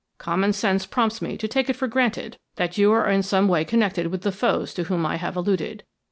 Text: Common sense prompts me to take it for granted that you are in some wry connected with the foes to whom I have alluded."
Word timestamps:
Common 0.17 0.51
sense 0.51 0.87
prompts 0.87 1.21
me 1.21 1.37
to 1.37 1.47
take 1.47 1.69
it 1.69 1.75
for 1.75 1.87
granted 1.87 2.39
that 2.55 2.75
you 2.75 2.91
are 2.91 3.07
in 3.07 3.21
some 3.21 3.47
wry 3.51 3.63
connected 3.63 4.07
with 4.07 4.23
the 4.23 4.31
foes 4.31 4.73
to 4.73 4.85
whom 4.85 5.05
I 5.05 5.17
have 5.17 5.35
alluded." 5.35 5.83